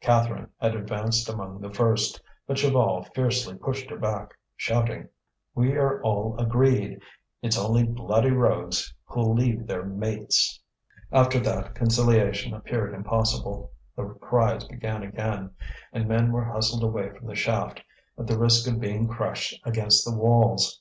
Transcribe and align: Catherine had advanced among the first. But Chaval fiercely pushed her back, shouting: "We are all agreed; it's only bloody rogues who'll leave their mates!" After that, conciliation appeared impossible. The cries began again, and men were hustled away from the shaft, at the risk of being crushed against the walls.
Catherine 0.00 0.50
had 0.60 0.74
advanced 0.74 1.28
among 1.28 1.60
the 1.60 1.72
first. 1.72 2.20
But 2.48 2.56
Chaval 2.56 3.04
fiercely 3.14 3.54
pushed 3.54 3.88
her 3.90 3.96
back, 3.96 4.34
shouting: 4.56 5.08
"We 5.54 5.74
are 5.76 6.02
all 6.02 6.36
agreed; 6.36 7.00
it's 7.42 7.56
only 7.56 7.84
bloody 7.84 8.32
rogues 8.32 8.92
who'll 9.04 9.32
leave 9.32 9.68
their 9.68 9.84
mates!" 9.84 10.60
After 11.12 11.38
that, 11.38 11.76
conciliation 11.76 12.54
appeared 12.54 12.92
impossible. 12.92 13.70
The 13.94 14.06
cries 14.20 14.64
began 14.64 15.04
again, 15.04 15.50
and 15.92 16.08
men 16.08 16.32
were 16.32 16.46
hustled 16.46 16.82
away 16.82 17.10
from 17.16 17.28
the 17.28 17.36
shaft, 17.36 17.80
at 18.18 18.26
the 18.26 18.36
risk 18.36 18.68
of 18.68 18.80
being 18.80 19.06
crushed 19.06 19.60
against 19.64 20.04
the 20.04 20.16
walls. 20.16 20.76